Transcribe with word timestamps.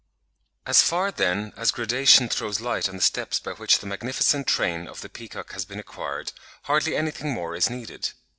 As 0.65 0.81
far, 0.81 1.11
then, 1.11 1.53
as 1.55 1.69
gradation 1.69 2.27
throws 2.27 2.59
light 2.59 2.89
on 2.89 2.95
the 2.95 3.03
steps 3.03 3.37
by 3.39 3.51
which 3.51 3.77
the 3.77 3.85
magnificent 3.85 4.47
train 4.47 4.87
of 4.87 5.01
the 5.01 5.09
peacock 5.09 5.51
has 5.51 5.63
been 5.63 5.77
acquired, 5.79 6.31
hardly 6.63 6.95
anything 6.95 7.29
more 7.31 7.53
is 7.55 7.69
needed. 7.69 8.09